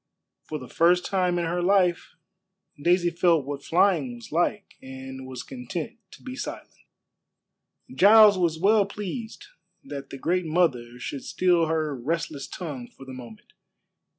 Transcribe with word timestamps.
For 0.45 0.57
the 0.57 0.67
first 0.67 1.05
time 1.05 1.37
in 1.37 1.45
her 1.45 1.61
life 1.61 2.15
Daisy 2.81 3.11
felt 3.11 3.45
what 3.45 3.63
flying 3.63 4.15
was 4.15 4.31
like, 4.31 4.75
and 4.81 5.27
was 5.27 5.43
content 5.43 5.99
to 6.13 6.23
be 6.23 6.35
silent. 6.35 6.73
Giles 7.93 8.35
was 8.35 8.57
well 8.57 8.87
pleased 8.87 9.45
that 9.83 10.09
the 10.09 10.17
Great 10.17 10.47
Mother 10.47 10.97
should 10.97 11.23
still 11.23 11.67
her 11.67 11.95
restless 11.95 12.47
tongue 12.47 12.87
for 12.87 13.05
the 13.05 13.13
moment. 13.13 13.53